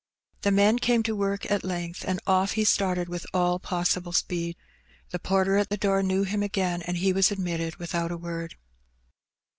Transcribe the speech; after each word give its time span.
The 0.41 0.49
men 0.49 0.79
came 0.79 1.03
to 1.03 1.15
work 1.15 1.45
at 1.51 1.63
length, 1.63 2.03
and 2.07 2.19
off 2.25 2.53
he 2.53 2.63
started 2.63 3.07
with 3.07 3.23
all 3.35 3.59
possible 3.59 4.13
speed. 4.13 4.57
The 5.11 5.19
porter 5.19 5.57
at 5.57 5.69
the 5.69 5.77
door 5.77 6.01
knew 6.01 6.23
him 6.23 6.41
again, 6.41 6.81
and 6.81 6.97
he 6.97 7.13
was 7.13 7.29
admitted 7.29 7.75
without 7.75 8.09
a 8.11 8.17
word. 8.17 8.55